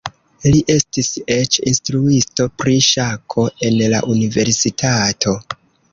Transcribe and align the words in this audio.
Li 0.53 0.61
estis 0.75 1.09
eĉ 1.35 1.59
instruisto 1.71 2.47
pri 2.63 2.75
ŝako 2.89 3.47
en 3.69 3.77
la 3.95 4.03
universitato. 4.15 5.37